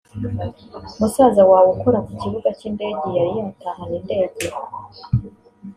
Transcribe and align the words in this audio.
Musaza 0.99 1.43
wawe 1.51 1.67
ukora 1.75 1.99
ku 2.05 2.11
kibuga 2.21 2.49
cy’ikindege 2.57 3.07
yari 3.17 3.31
yatahana 3.39 3.93
indege 3.99 4.45